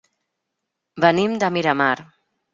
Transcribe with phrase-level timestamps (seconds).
[1.05, 1.95] Venim de Miramar.